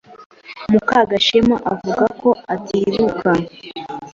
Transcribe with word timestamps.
Mukagashema 0.71 1.55
avuga 1.73 2.05
ko 2.19 2.29
atibuka. 2.53 3.29